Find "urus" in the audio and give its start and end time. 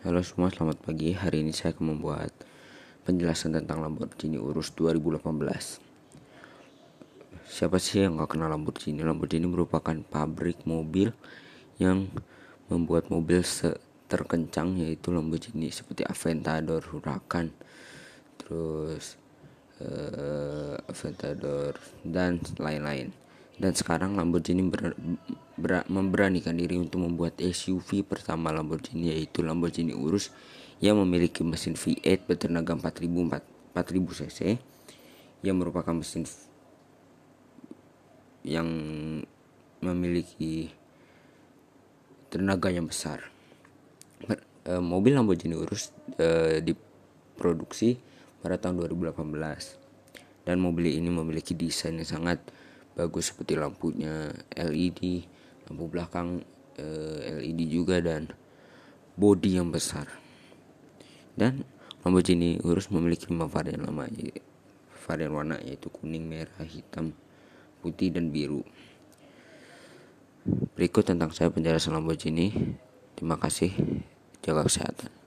4.40-4.72, 29.94-30.34, 45.56-45.92, 62.66-62.90